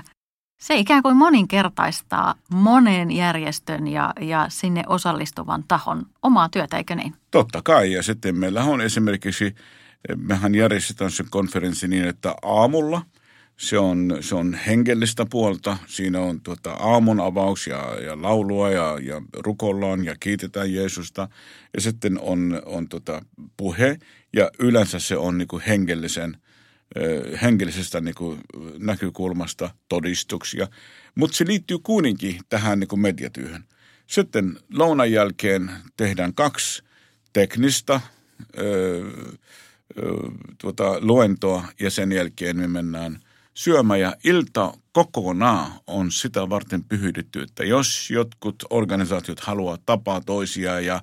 se 0.61 0.75
ikään 0.75 1.03
kuin 1.03 1.17
moninkertaistaa 1.17 2.35
monen 2.51 3.11
järjestön 3.11 3.87
ja, 3.87 4.13
ja 4.21 4.45
sinne 4.49 4.83
osallistuvan 4.87 5.63
tahon 5.67 6.05
omaa 6.21 6.49
työtä, 6.49 6.77
eikö 6.77 6.95
niin? 6.95 7.13
Totta 7.31 7.61
kai. 7.61 7.91
Ja 7.91 8.03
sitten 8.03 8.35
meillä 8.37 8.63
on 8.63 8.81
esimerkiksi, 8.81 9.55
mehän 10.15 10.55
järjestetään 10.55 11.11
se 11.11 11.23
konferenssi 11.29 11.87
niin, 11.87 12.05
että 12.05 12.35
aamulla– 12.43 13.01
se 13.57 13.77
on, 13.79 14.17
se 14.21 14.35
on 14.35 14.53
hengellistä 14.53 15.25
puolta. 15.29 15.77
Siinä 15.87 16.21
on 16.21 16.41
tuota 16.41 16.71
aamun 16.71 17.19
avaus 17.19 17.67
ja, 17.67 17.97
ja 18.05 18.21
laulua 18.21 18.69
ja, 18.69 18.99
ja 19.01 19.21
rukollaan 19.33 20.05
ja 20.05 20.15
kiitetään 20.19 20.73
Jeesusta. 20.73 21.29
Ja 21.73 21.81
sitten 21.81 22.19
on, 22.19 22.61
on 22.65 22.89
tuota 22.89 23.21
puhe 23.57 23.97
ja 24.33 24.51
yleensä 24.59 24.99
se 24.99 25.17
on 25.17 25.37
niin 25.37 25.47
kuin 25.47 25.63
hengellisen, 25.67 26.37
hengellisestä 27.41 28.01
niin 28.01 28.15
kuin 28.15 28.41
näkökulmasta 28.77 29.69
todistuksia. 29.89 30.67
Mutta 31.15 31.37
se 31.37 31.47
liittyy 31.47 31.79
kuitenkin 31.79 32.39
tähän 32.49 32.79
niin 32.79 32.87
kuin 32.87 32.99
mediatyöhön. 32.99 33.63
Sitten 34.07 34.57
lounan 34.73 35.11
jälkeen 35.11 35.71
tehdään 35.97 36.33
kaksi 36.33 36.83
teknistä 37.33 38.01
ö, 38.57 39.01
ö, 39.97 40.13
tuota, 40.57 40.97
luentoa 41.01 41.65
ja 41.79 41.91
sen 41.91 42.11
jälkeen 42.11 42.57
me 42.57 42.67
mennään 42.67 43.19
syömään. 43.57 43.99
Ja 43.99 44.15
ilta 44.23 44.73
kokonaan 44.91 45.71
on 45.87 46.11
sitä 46.11 46.49
varten 46.49 46.83
pyhydetty, 46.83 47.41
että 47.41 47.63
jos 47.63 48.09
jotkut 48.11 48.55
organisaatiot 48.69 49.39
haluaa 49.39 49.77
tapaa 49.85 50.21
toisiaan 50.21 50.85
ja 50.85 51.01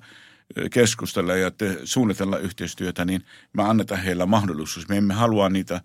keskustella 0.71 1.35
ja 1.35 1.51
te, 1.51 1.77
suunnitella 1.83 2.37
yhteistyötä, 2.37 3.05
niin 3.05 3.25
me 3.53 3.63
annetaan 3.63 4.01
heillä 4.01 4.25
mahdollisuus. 4.25 4.87
Me 4.87 4.97
emme 4.97 5.13
halua 5.13 5.49
niitä 5.49 5.81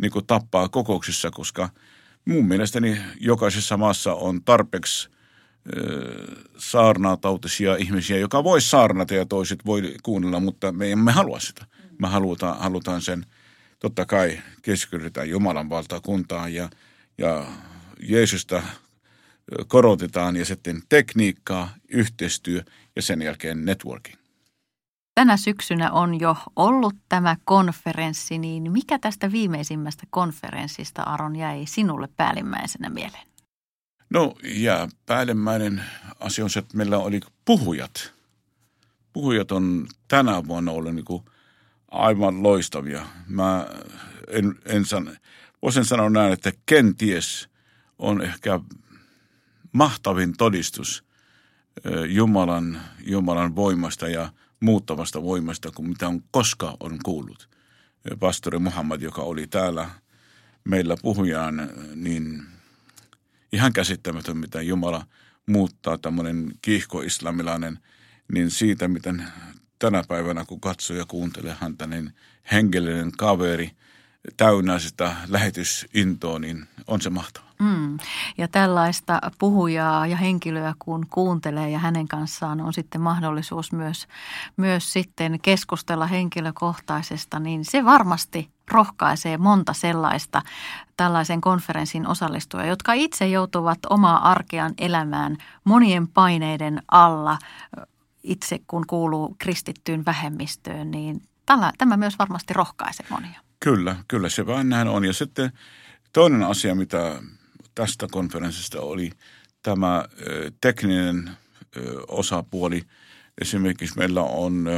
niin 0.00 0.10
kuin, 0.10 0.26
tappaa 0.26 0.68
kokouksissa, 0.68 1.30
koska 1.30 1.68
mun 2.24 2.48
mielestäni 2.48 3.00
jokaisessa 3.20 3.76
maassa 3.76 4.14
on 4.14 4.44
tarpeeksi 4.44 5.08
saarnaatautisia 6.58 7.76
ihmisiä, 7.76 8.18
joka 8.18 8.44
voi 8.44 8.60
saarnata 8.60 9.14
ja 9.14 9.26
toiset 9.26 9.66
voi 9.66 9.94
kuunnella, 10.02 10.40
mutta 10.40 10.72
me 10.72 10.92
emme 10.92 11.12
halua 11.12 11.40
sitä. 11.40 11.66
Me 11.98 12.08
halutaan, 12.08 12.58
halutaan 12.58 13.02
sen, 13.02 13.26
totta 13.84 14.06
kai 14.06 14.38
keskitytään 14.62 15.28
Jumalan 15.28 15.70
valtakuntaan 15.70 16.54
ja, 16.54 16.70
ja 17.18 17.46
Jeesusta 18.00 18.62
korotetaan 19.68 20.36
ja 20.36 20.44
sitten 20.44 20.82
tekniikkaa, 20.88 21.74
yhteistyö 21.88 22.62
ja 22.96 23.02
sen 23.02 23.22
jälkeen 23.22 23.64
networking. 23.64 24.16
Tänä 25.14 25.36
syksynä 25.36 25.90
on 25.90 26.20
jo 26.20 26.36
ollut 26.56 26.94
tämä 27.08 27.36
konferenssi, 27.44 28.38
niin 28.38 28.72
mikä 28.72 28.98
tästä 28.98 29.32
viimeisimmästä 29.32 30.06
konferenssista, 30.10 31.02
Aron, 31.02 31.36
jäi 31.36 31.66
sinulle 31.66 32.08
päällimmäisenä 32.16 32.90
mieleen? 32.90 33.26
No 34.10 34.34
ja 34.44 34.88
päällimmäinen 35.06 35.84
asia 36.20 36.44
on 36.44 36.50
se, 36.50 36.58
että 36.58 36.76
meillä 36.76 36.98
oli 36.98 37.20
puhujat. 37.44 38.12
Puhujat 39.12 39.52
on 39.52 39.86
tänä 40.08 40.46
vuonna 40.46 40.72
ollut 40.72 40.94
niin 40.94 41.04
kuin 41.04 41.24
aivan 41.94 42.42
loistavia. 42.42 43.06
Mä 43.26 43.66
en, 44.28 44.54
en 44.66 44.84
san, 44.84 45.16
voisin 45.62 45.84
sanoa 45.84 46.10
näin, 46.10 46.32
että 46.32 46.52
kenties 46.66 47.48
on 47.98 48.22
ehkä 48.22 48.60
mahtavin 49.72 50.36
todistus 50.36 51.04
Jumalan, 52.08 52.80
Jumalan 53.06 53.56
voimasta 53.56 54.08
ja 54.08 54.32
muuttavasta 54.60 55.22
voimasta 55.22 55.70
kuin 55.70 55.88
mitä 55.88 56.08
on 56.08 56.22
koskaan 56.30 56.76
on 56.80 56.98
kuullut. 57.04 57.48
Pastori 58.20 58.58
Muhammad, 58.58 59.00
joka 59.00 59.22
oli 59.22 59.46
täällä 59.46 59.90
meillä 60.64 60.96
puhujaan, 61.02 61.70
niin 61.94 62.42
ihan 63.52 63.72
käsittämätön, 63.72 64.36
mitä 64.36 64.62
Jumala 64.62 65.06
muuttaa 65.46 65.98
tämmöinen 65.98 66.52
kiihko-islamilainen, 66.62 67.78
niin 68.32 68.50
siitä, 68.50 68.88
miten 68.88 69.24
tänä 69.84 70.02
päivänä, 70.08 70.44
kun 70.44 70.60
katsoo 70.60 70.96
ja 70.96 71.04
kuuntelee 71.08 71.56
häntä, 71.60 71.86
niin 71.86 72.12
hengellinen 72.52 73.12
kaveri 73.12 73.70
täynnä 74.36 74.78
sitä 74.78 75.16
lähetysintoa, 75.28 76.38
niin 76.38 76.68
on 76.86 77.00
se 77.00 77.10
mahtava. 77.10 77.44
Mm. 77.58 77.98
Ja 78.38 78.48
tällaista 78.48 79.20
puhujaa 79.38 80.06
ja 80.06 80.16
henkilöä 80.16 80.74
kun 80.78 81.06
kuuntelee 81.10 81.70
ja 81.70 81.78
hänen 81.78 82.08
kanssaan 82.08 82.60
on 82.60 82.72
sitten 82.72 83.00
mahdollisuus 83.00 83.72
myös, 83.72 84.06
myös 84.56 84.92
sitten 84.92 85.40
keskustella 85.40 86.06
henkilökohtaisesta, 86.06 87.40
niin 87.40 87.64
se 87.64 87.84
varmasti 87.84 88.48
rohkaisee 88.70 89.38
monta 89.38 89.72
sellaista 89.72 90.42
tällaisen 90.96 91.40
konferenssin 91.40 92.06
osallistujaa, 92.06 92.66
jotka 92.66 92.92
itse 92.92 93.26
joutuvat 93.26 93.78
omaa 93.90 94.30
arkean 94.30 94.74
elämään 94.78 95.36
monien 95.64 96.08
paineiden 96.08 96.82
alla 96.90 97.38
itse 98.24 98.58
kun 98.66 98.86
kuuluu 98.86 99.36
kristittyyn 99.38 100.04
vähemmistöön, 100.04 100.90
niin 100.90 101.22
tämä, 101.46 101.72
tämä 101.78 101.96
myös 101.96 102.18
varmasti 102.18 102.54
rohkaisee 102.54 103.06
monia. 103.10 103.40
Kyllä, 103.60 103.96
kyllä 104.08 104.28
se 104.28 104.46
vain 104.46 104.68
näin 104.68 104.88
on. 104.88 105.04
Ja 105.04 105.12
sitten 105.12 105.52
toinen 106.12 106.42
asia, 106.42 106.74
mitä 106.74 107.22
tästä 107.74 108.06
konferenssista 108.10 108.80
oli 108.80 109.10
tämä 109.62 110.04
tekninen 110.60 111.30
osapuoli. 112.08 112.82
Esimerkiksi 113.40 113.98
meillä 113.98 114.22
on 114.22 114.68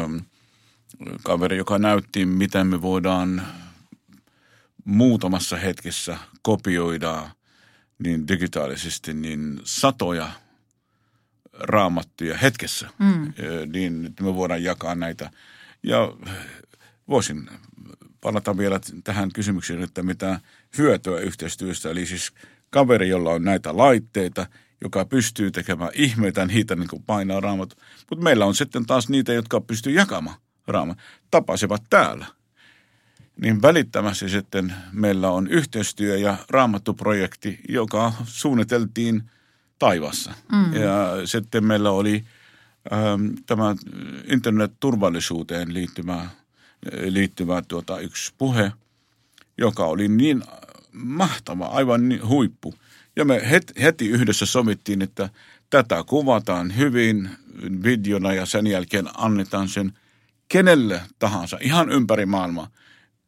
kaveri, 1.22 1.56
joka 1.56 1.78
näytti, 1.78 2.26
miten 2.26 2.66
me 2.66 2.82
voidaan 2.82 3.42
muutamassa 4.84 5.56
hetkessä 5.56 6.18
kopioida 6.42 7.30
niin 7.98 8.28
digitaalisesti 8.28 9.14
niin 9.14 9.60
satoja 9.64 10.30
raamattuja 11.58 12.38
hetkessä, 12.38 12.88
mm. 12.98 13.32
niin 13.72 14.14
me 14.20 14.34
voidaan 14.34 14.62
jakaa 14.62 14.94
näitä. 14.94 15.30
Ja 15.82 16.12
voisin 17.08 17.50
palata 18.20 18.58
vielä 18.58 18.80
tähän 19.04 19.32
kysymykseen, 19.32 19.82
että 19.82 20.02
mitä 20.02 20.40
hyötyä 20.78 21.20
yhteistyöstä, 21.20 21.90
eli 21.90 22.06
siis 22.06 22.32
kaveri, 22.70 23.08
jolla 23.08 23.30
on 23.30 23.44
näitä 23.44 23.76
laitteita, 23.76 24.46
joka 24.80 25.04
pystyy 25.04 25.50
tekemään 25.50 25.90
ihmeitä, 25.94 26.46
niitä 26.46 26.76
niin 26.76 26.88
kuin 26.88 27.02
painaa 27.02 27.40
raamat. 27.40 27.76
Mutta 28.10 28.24
meillä 28.24 28.46
on 28.46 28.54
sitten 28.54 28.86
taas 28.86 29.08
niitä, 29.08 29.32
jotka 29.32 29.60
pystyy 29.60 29.92
jakamaan 29.92 30.36
raamat. 30.66 30.98
Tapasivat 31.30 31.82
täällä. 31.90 32.26
Niin 33.40 33.62
välittämässä 33.62 34.28
sitten 34.28 34.74
meillä 34.92 35.30
on 35.30 35.48
yhteistyö- 35.48 36.16
ja 36.16 36.36
raamattuprojekti, 36.50 37.60
joka 37.68 38.12
suunniteltiin 38.24 39.30
taivassa. 39.78 40.34
Mm. 40.52 40.74
Ja 40.74 41.10
sitten 41.24 41.64
meillä 41.64 41.90
oli 41.90 42.24
ähm, 42.92 43.26
tämä 43.46 43.76
internet-turvallisuuteen 44.32 45.74
liittyvä, 45.74 46.28
liittyvä 47.08 47.62
tuota, 47.68 47.98
yksi 47.98 48.32
puhe, 48.38 48.72
joka 49.58 49.84
oli 49.84 50.08
niin 50.08 50.42
mahtava, 50.92 51.66
aivan 51.66 52.08
niin 52.08 52.28
huippu. 52.28 52.74
Ja 53.16 53.24
me 53.24 53.42
heti 53.82 54.08
yhdessä 54.08 54.46
somittiin, 54.46 55.02
että 55.02 55.28
tätä 55.70 56.04
kuvataan 56.06 56.76
hyvin 56.76 57.30
videona 57.82 58.32
ja 58.32 58.46
sen 58.46 58.66
jälkeen 58.66 59.08
annetaan 59.16 59.68
sen 59.68 59.92
kenelle 60.48 61.00
tahansa, 61.18 61.58
ihan 61.60 61.90
ympäri 61.90 62.26
maailmaa. 62.26 62.70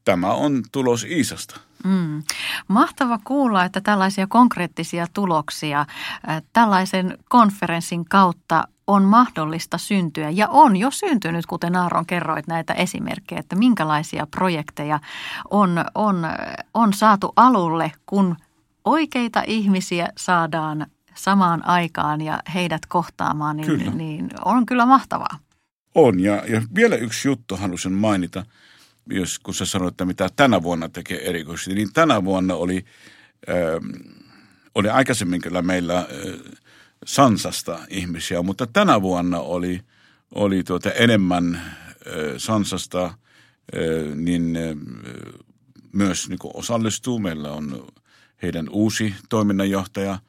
Tämä 0.05 0.33
on 0.33 0.63
tulos 0.73 1.05
Iisasta. 1.05 1.61
Mm. 1.85 2.23
Mahtava 2.69 3.19
kuulla, 3.25 3.65
että 3.65 3.81
tällaisia 3.81 4.27
konkreettisia 4.27 5.07
tuloksia 5.13 5.81
äh, 5.81 6.43
tällaisen 6.53 7.19
konferenssin 7.29 8.05
kautta 8.05 8.69
on 8.87 9.03
mahdollista 9.03 9.79
syntyä 9.79 10.31
ja 10.31 10.49
on 10.49 10.77
jo 10.77 10.91
syntynyt, 10.91 11.47
kuten 11.47 11.77
Aaron 11.77 12.07
kerroit 12.07 12.47
näitä 12.47 12.75
esimerkkejä, 12.75 13.39
että 13.39 13.57
minkälaisia 13.57 14.27
projekteja 14.27 15.01
on, 15.51 15.85
on, 15.95 16.27
on 16.75 16.93
saatu 16.93 17.33
alulle, 17.37 17.93
kun 18.07 18.37
oikeita 18.85 19.43
ihmisiä 19.47 20.09
saadaan 20.19 20.87
samaan 21.15 21.67
aikaan 21.67 22.21
ja 22.21 22.43
heidät 22.55 22.87
kohtaamaan, 22.87 23.57
niin, 23.57 23.67
kyllä. 23.67 23.91
niin 23.91 24.31
on 24.45 24.67
kyllä 24.67 24.87
mahtavaa. 24.87 25.39
On 25.95 26.21
ja, 26.21 26.43
ja 26.49 26.63
vielä 26.75 26.97
yksi 26.97 27.29
juttu 27.29 27.57
halusin 27.57 27.93
mainita, 27.93 28.45
jos 29.11 29.39
kun 29.39 29.55
sä 29.55 29.67
sanoit, 29.67 29.93
että 29.93 30.05
mitä 30.05 30.29
tänä 30.37 30.63
vuonna 30.63 30.89
tekee 30.89 31.29
erikoisesti, 31.29 31.75
niin 31.75 31.93
tänä 31.93 32.25
vuonna 32.25 32.55
oli, 32.55 32.85
äh, 33.49 33.57
oli 34.75 34.89
aikaisemmin 34.89 35.41
kyllä 35.41 35.63
meillä 35.63 35.99
äh, 35.99 36.07
Sansasta 37.07 37.79
ihmisiä, 37.89 38.43
mutta 38.43 38.67
tänä 38.67 39.03
vuonna 39.03 39.41
oli, 39.41 39.81
oli 40.35 40.65
tuota 40.65 40.91
enemmän 40.91 41.55
äh, 41.55 41.63
Sansasta, 42.37 43.05
äh, 43.05 43.15
niin 44.15 44.57
äh, 44.57 44.63
myös 45.93 46.29
niin 46.29 46.39
osallistuu. 46.55 47.19
Meillä 47.19 47.53
on 47.53 47.87
heidän 48.43 48.69
uusi 48.71 49.15
toiminnanjohtaja 49.29 50.13
äh, 50.13 50.21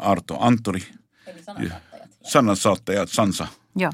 Arto 0.00 0.36
Antori. 0.40 0.82
Eli 1.26 1.42
sanansaattajat. 1.42 2.08
Sanansaattajat, 2.22 3.08
Sansa. 3.08 3.46
Joo. 3.76 3.92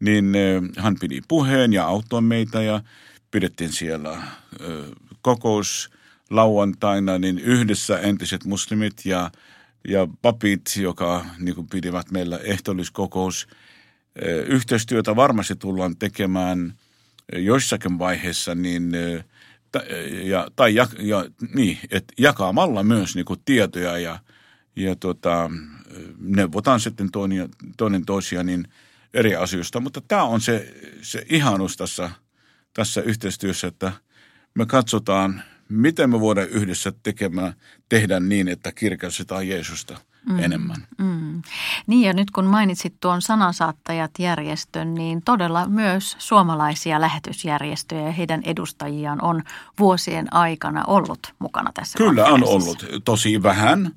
Niin 0.00 0.32
äh, 0.34 0.84
hän 0.84 0.96
pidi 1.00 1.20
puheen 1.28 1.72
ja 1.72 1.86
auttoi 1.86 2.22
meitä 2.22 2.62
ja 2.62 2.80
pidettiin 3.30 3.72
siellä 3.72 4.22
kokous 5.22 5.90
lauantaina, 6.30 7.18
niin 7.18 7.38
yhdessä 7.38 7.98
entiset 7.98 8.44
muslimit 8.44 8.94
ja– 9.04 9.30
ja 9.88 10.08
papit, 10.22 10.62
joka 10.76 11.24
niin 11.38 11.54
kuin 11.54 11.68
pidivät 11.68 12.10
meillä 12.10 12.38
ehtoolliskokous. 12.38 13.48
Yhteistyötä 14.46 15.16
varmasti 15.16 15.56
tullaan 15.56 15.96
tekemään 15.96 16.74
joissakin 17.32 17.98
vaiheessa 17.98 18.54
niin, 18.54 18.92
ja, 20.24 20.48
tai 20.56 20.74
ja, 20.74 20.86
ja, 20.98 21.24
niin, 21.54 21.78
että 21.90 22.14
jakamalla 22.18 22.82
myös 22.82 23.14
niin 23.14 23.24
kuin 23.24 23.40
tietoja 23.44 23.98
ja, 23.98 24.18
ja 24.76 24.96
tota, 24.96 25.50
neuvotaan 26.18 26.80
sitten 26.80 27.10
toinen, 27.12 27.48
toinen 27.76 28.04
toisia 28.04 28.42
niin 28.42 28.68
eri 29.14 29.36
asioista. 29.36 29.80
Mutta 29.80 30.00
tämä 30.00 30.22
on 30.22 30.40
se, 30.40 30.74
se 31.02 31.26
ihanus 31.28 31.76
tässä, 31.76 32.10
tässä 32.78 33.00
yhteistyössä, 33.00 33.66
että 33.66 33.92
me 34.54 34.66
katsotaan– 34.66 35.42
miten 35.68 36.10
me 36.10 36.20
voidaan 36.20 36.48
yhdessä 36.48 36.92
tekemään, 37.02 37.52
tehdä 37.88 38.20
niin, 38.20 38.48
että 38.48 38.72
kirkastetaan 38.72 39.48
Jeesusta 39.48 39.98
mm. 40.28 40.38
enemmän. 40.38 40.86
Mm. 40.98 41.42
Niin 41.86 42.02
ja 42.02 42.12
nyt 42.12 42.30
kun 42.30 42.44
mainitsit 42.44 42.94
tuon 43.00 43.22
sanansaattajat-järjestön, 43.22 44.94
niin 44.94 45.22
todella 45.22 45.68
myös 45.68 46.16
suomalaisia 46.18 47.00
lähetysjärjestöjä 47.00 48.02
ja 48.02 48.12
heidän 48.12 48.42
edustajiaan 48.44 49.24
on 49.24 49.42
vuosien 49.78 50.34
aikana 50.34 50.84
ollut 50.86 51.34
mukana 51.38 51.70
tässä 51.74 51.98
Kyllä 51.98 52.24
on 52.24 52.44
ollut, 52.44 52.86
tosi 53.04 53.42
vähän, 53.42 53.90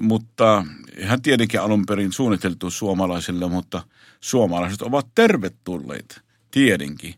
mutta 0.00 0.64
ihan 0.98 1.22
tietenkin 1.22 1.60
alun 1.60 1.86
perin 1.86 2.12
suunniteltu 2.12 2.70
suomalaisille, 2.70 3.48
mutta 3.48 3.82
suomalaiset 4.20 4.82
ovat 4.82 5.06
tervetulleet 5.14 6.22
tietenkin 6.50 7.14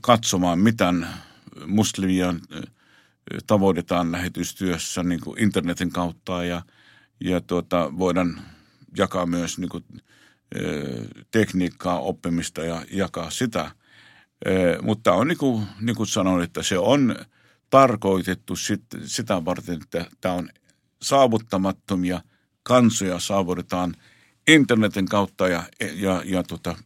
katsomaan, 0.00 0.58
miten 0.58 1.06
muslimia 1.66 2.34
tavoitetaan 3.46 4.12
lähetystyössä 4.12 5.02
niin 5.02 5.20
kuin 5.20 5.42
internetin 5.42 5.90
kautta 5.90 6.44
ja, 6.44 6.62
ja 7.20 7.40
tuota, 7.40 7.98
voidaan 7.98 8.42
jakaa 8.96 9.26
myös 9.26 9.58
niin 9.58 9.68
kuin, 9.68 9.84
tekniikkaa, 11.30 12.00
oppimista 12.00 12.64
ja 12.64 12.84
jakaa 12.92 13.30
sitä. 13.30 13.70
Mutta 14.82 15.12
on 15.12 15.28
niin 15.28 15.38
kuin, 15.38 15.66
niin 15.80 15.96
kuin 15.96 16.06
sanoin, 16.06 16.44
että 16.44 16.62
se 16.62 16.78
on 16.78 17.16
tarkoitettu 17.70 18.56
sit, 18.56 18.82
sitä 19.04 19.44
varten, 19.44 19.82
että 19.82 20.06
tämä 20.20 20.34
on 20.34 20.48
saavuttamattomia 21.02 22.20
kansoja 22.62 23.18
saavutetaan 23.18 23.94
internetin 24.48 25.06
kautta 25.06 25.48
ja, 25.48 25.62
ja, 25.94 26.22
ja 26.24 26.42
tota, 26.42 26.76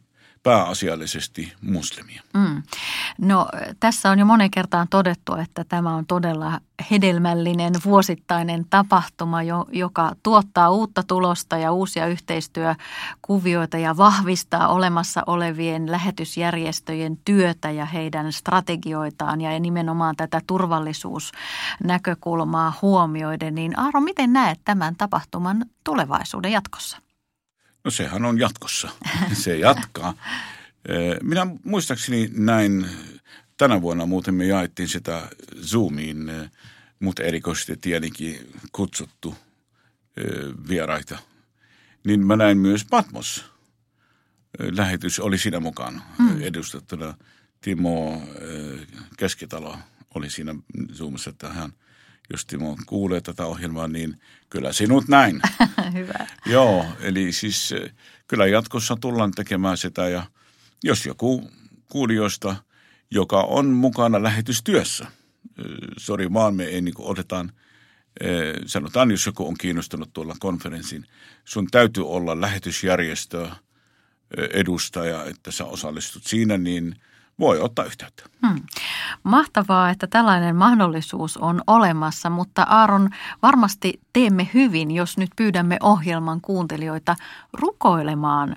pääasiallisesti 0.43 1.53
muslimia. 1.61 2.21
Mm. 2.33 2.63
No 3.17 3.47
tässä 3.79 4.11
on 4.11 4.19
jo 4.19 4.25
monen 4.25 4.51
kertaan 4.51 4.87
todettu, 4.89 5.35
että 5.35 5.63
tämä 5.63 5.95
on 5.95 6.05
todella 6.05 6.59
hedelmällinen 6.91 7.73
vuosittainen 7.85 8.65
tapahtuma, 8.69 9.39
joka 9.71 10.11
tuottaa 10.23 10.69
uutta 10.69 11.03
tulosta 11.03 11.57
ja 11.57 11.71
uusia 11.71 12.07
yhteistyökuvioita 12.07 13.77
ja 13.77 13.97
vahvistaa 13.97 14.67
olemassa 14.67 15.23
olevien 15.27 15.91
lähetysjärjestöjen 15.91 17.17
työtä 17.25 17.71
ja 17.71 17.85
heidän 17.85 18.33
strategioitaan 18.33 19.41
ja 19.41 19.59
nimenomaan 19.59 20.15
tätä 20.15 20.41
turvallisuusnäkökulmaa 20.47 22.73
huomioiden. 22.81 23.55
Niin 23.55 23.79
Aaro, 23.79 24.01
miten 24.01 24.33
näet 24.33 24.59
tämän 24.65 24.95
tapahtuman 24.95 25.65
tulevaisuuden 25.83 26.51
jatkossa? 26.51 27.06
No 27.87 27.91
sehän 27.91 28.25
on 28.25 28.39
jatkossa. 28.39 28.89
Se 29.43 29.57
jatkaa. 29.57 30.13
Minä 31.23 31.47
muistaakseni 31.63 32.29
näin, 32.33 32.89
tänä 33.57 33.81
vuonna 33.81 34.05
muuten 34.05 34.33
me 34.33 34.45
jaettiin 34.45 34.89
sitä 34.89 35.27
Zoomiin, 35.61 36.31
mutta 36.99 37.23
erikoisesti 37.23 37.77
tietenkin 37.77 38.51
kutsuttu 38.71 39.35
vieraita. 40.67 41.17
Niin 42.03 42.25
mä 42.27 42.35
näin 42.35 42.57
myös 42.57 42.85
Patmos. 42.85 43.45
Lähetys 44.59 45.19
oli 45.19 45.37
siinä 45.37 45.59
mukana 45.59 46.01
mm. 46.19 46.41
edustettuna. 46.41 47.17
Timo 47.61 48.21
Keskitalo 49.17 49.77
oli 50.15 50.29
siinä 50.29 50.55
Zoomissa, 50.93 51.29
että 51.29 51.49
hän– 51.49 51.73
jos 52.29 52.45
Timo 52.45 52.77
kuulee 52.85 53.21
tätä 53.21 53.45
ohjelmaa, 53.45 53.87
niin 53.87 54.21
kyllä 54.49 54.73
sinut 54.73 55.07
näin. 55.07 55.41
Hyvä. 55.93 56.27
Joo, 56.45 56.85
eli 56.99 57.31
siis 57.31 57.71
eh, 57.71 57.93
kyllä 58.27 58.47
jatkossa 58.47 58.97
tullaan 59.01 59.31
tekemään 59.31 59.77
sitä 59.77 60.09
ja 60.09 60.23
jos 60.83 61.05
joku 61.05 61.51
kuulijoista, 61.89 62.55
joka 63.11 63.41
on 63.41 63.65
mukana 63.65 64.23
lähetystyössä, 64.23 65.03
eh, 65.03 65.65
sori 65.97 66.33
vaan 66.33 66.55
me 66.55 66.63
ei 66.63 66.81
niin 66.81 66.95
otetaan, 66.97 67.51
eh, 68.21 68.55
sanotaan 68.65 69.11
jos 69.11 69.25
joku 69.25 69.47
on 69.47 69.57
kiinnostunut 69.57 70.13
tuolla 70.13 70.35
konferenssin, 70.39 71.05
sun 71.45 71.67
täytyy 71.71 72.07
olla 72.07 72.41
lähetysjärjestö 72.41 73.49
edustaja, 74.53 75.25
että 75.25 75.51
sä 75.51 75.65
osallistut 75.65 76.23
siinä, 76.23 76.57
niin– 76.57 76.95
voi 77.39 77.59
ottaa 77.59 77.85
yhteyttä. 77.85 78.23
Hmm. 78.47 78.61
Mahtavaa, 79.23 79.89
että 79.89 80.07
tällainen 80.07 80.55
mahdollisuus 80.55 81.37
on 81.37 81.61
olemassa, 81.67 82.29
mutta 82.29 82.63
Aaron, 82.63 83.09
varmasti 83.41 84.01
teemme 84.13 84.49
hyvin, 84.53 84.91
jos 84.91 85.17
nyt 85.17 85.29
pyydämme 85.35 85.77
ohjelman 85.81 86.41
kuuntelijoita 86.41 87.15
rukoilemaan 87.53 88.55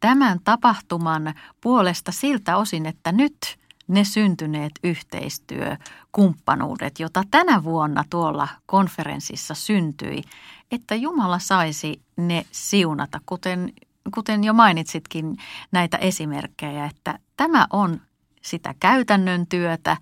tämän 0.00 0.38
tapahtuman 0.44 1.34
puolesta 1.60 2.12
siltä 2.12 2.56
osin, 2.56 2.86
että 2.86 3.12
nyt 3.12 3.58
ne 3.88 4.04
syntyneet 4.04 4.72
yhteistyökumppanuudet, 4.84 7.00
jota 7.00 7.22
tänä 7.30 7.64
vuonna 7.64 8.04
tuolla 8.10 8.48
konferenssissa 8.66 9.54
syntyi, 9.54 10.22
että 10.70 10.94
Jumala 10.94 11.38
saisi 11.38 12.02
ne 12.16 12.46
siunata, 12.50 13.20
kuten, 13.26 13.72
kuten 14.14 14.44
jo 14.44 14.52
mainitsitkin 14.52 15.36
näitä 15.72 15.96
esimerkkejä, 15.96 16.86
että 16.86 17.18
tämä 17.36 17.66
on 17.70 18.00
sitä 18.42 18.74
käytännön 18.80 19.46
työtä, 19.46 19.96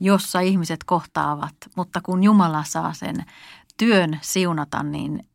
jossa 0.00 0.40
ihmiset 0.40 0.84
kohtaavat, 0.84 1.54
mutta 1.76 2.00
kun 2.00 2.24
Jumala 2.24 2.64
saa 2.64 2.92
sen 2.92 3.24
työn 3.76 4.18
siunata, 4.22 4.82
niin 4.82 5.26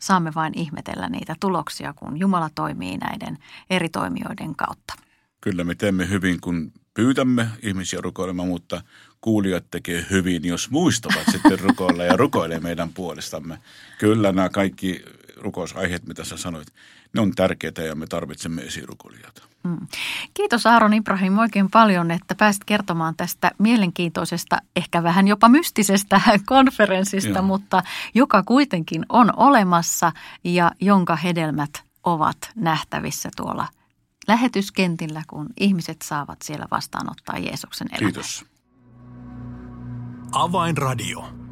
saamme 0.00 0.32
vain 0.34 0.58
ihmetellä 0.58 1.08
niitä 1.08 1.36
tuloksia, 1.40 1.92
kun 1.92 2.20
Jumala 2.20 2.50
toimii 2.54 2.96
näiden 2.96 3.38
eri 3.70 3.88
toimijoiden 3.88 4.56
kautta. 4.56 4.94
Kyllä 5.40 5.64
me 5.64 5.74
teemme 5.74 6.08
hyvin, 6.08 6.40
kun 6.40 6.72
pyytämme 6.94 7.48
ihmisiä 7.62 8.00
rukoilemaan, 8.00 8.48
mutta 8.48 8.82
kuulijat 9.20 9.64
tekee 9.70 10.06
hyvin, 10.10 10.44
jos 10.44 10.70
muistavat 10.70 11.26
sitten 11.32 11.60
rukoilla 11.60 12.04
ja 12.04 12.16
rukoilee 12.16 12.60
meidän 12.60 12.92
puolestamme. 12.92 13.58
Kyllä 13.98 14.32
nämä 14.32 14.48
kaikki 14.48 15.02
rukousaiheet, 15.36 16.06
mitä 16.06 16.24
sä 16.24 16.36
sanoit, 16.36 16.68
ne 17.14 17.20
on 17.20 17.32
tärkeitä 17.34 17.82
ja 17.82 17.94
me 17.94 18.06
tarvitsemme 18.06 18.62
esirukoilijoita. 18.62 19.42
Mm. 19.64 19.86
Kiitos 20.34 20.66
Aaron 20.66 20.94
Ibrahim 20.94 21.38
oikein 21.38 21.70
paljon, 21.70 22.10
että 22.10 22.34
pääsit 22.34 22.64
kertomaan 22.64 23.16
tästä 23.16 23.50
mielenkiintoisesta, 23.58 24.58
ehkä 24.76 25.02
vähän 25.02 25.28
jopa 25.28 25.48
mystisestä 25.48 26.20
konferenssista, 26.46 27.28
Joo. 27.28 27.42
mutta 27.42 27.82
joka 28.14 28.42
kuitenkin 28.42 29.06
on 29.08 29.32
olemassa 29.36 30.12
ja 30.44 30.70
jonka 30.80 31.16
hedelmät 31.16 31.82
ovat 32.04 32.36
nähtävissä 32.54 33.30
tuolla 33.36 33.68
lähetyskentillä, 34.28 35.22
kun 35.26 35.46
ihmiset 35.60 36.02
saavat 36.02 36.42
siellä 36.42 36.66
vastaanottaa 36.70 37.38
Jeesuksen 37.38 37.88
elämän. 37.92 38.12
Kiitos. 38.12 38.44
Avainradio. 40.32 41.43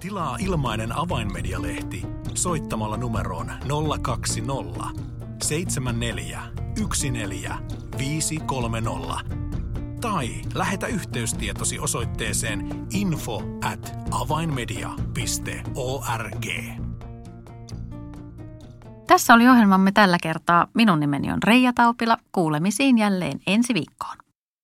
Tilaa 0.00 0.36
ilmainen 0.40 0.98
avainmedialehti 0.98 2.02
soittamalla 2.34 2.96
numeroon 2.96 3.52
020 4.02 4.84
74 5.42 6.42
14 7.12 7.54
530 7.98 9.38
tai 10.00 10.28
lähetä 10.54 10.86
yhteystietosi 10.86 11.78
osoitteeseen 11.78 12.86
info 12.92 13.42
at 13.64 13.98
avainmedia.org. 14.10 16.46
Tässä 19.06 19.34
oli 19.34 19.48
ohjelmamme 19.48 19.92
tällä 19.92 20.18
kertaa. 20.22 20.66
Minun 20.74 21.00
nimeni 21.00 21.32
on 21.32 21.42
Reija 21.42 21.72
Taupila. 21.72 22.18
Kuulemisiin 22.32 22.98
jälleen 22.98 23.40
ensi 23.46 23.74
viikkoon. 23.74 24.27